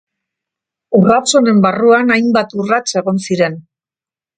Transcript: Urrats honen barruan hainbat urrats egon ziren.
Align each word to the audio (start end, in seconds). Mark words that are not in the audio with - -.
Urrats 1.01 1.37
honen 1.41 1.61
barruan 1.67 2.17
hainbat 2.19 2.59
urrats 2.65 2.99
egon 3.05 3.25
ziren. 3.29 3.65